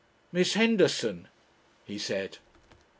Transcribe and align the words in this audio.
"Miss 0.31 0.55
Henderson," 0.55 1.27
he 1.85 1.99
said. 1.99 2.39